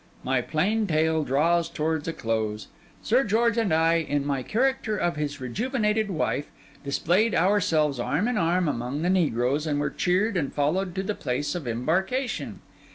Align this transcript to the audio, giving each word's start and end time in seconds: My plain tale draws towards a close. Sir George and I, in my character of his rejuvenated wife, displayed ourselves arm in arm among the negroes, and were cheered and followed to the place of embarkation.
My 0.23 0.41
plain 0.41 0.87
tale 0.87 1.23
draws 1.23 1.69
towards 1.69 2.07
a 2.07 2.13
close. 2.13 2.69
Sir 3.03 3.23
George 3.23 3.55
and 3.55 3.71
I, 3.71 3.97
in 3.99 4.25
my 4.25 4.41
character 4.41 4.97
of 4.97 5.15
his 5.15 5.39
rejuvenated 5.39 6.09
wife, 6.09 6.49
displayed 6.83 7.35
ourselves 7.35 7.99
arm 7.99 8.27
in 8.27 8.35
arm 8.35 8.67
among 8.67 9.03
the 9.03 9.11
negroes, 9.11 9.67
and 9.67 9.79
were 9.79 9.91
cheered 9.91 10.37
and 10.37 10.51
followed 10.51 10.95
to 10.95 11.03
the 11.03 11.13
place 11.13 11.53
of 11.53 11.67
embarkation. 11.67 12.61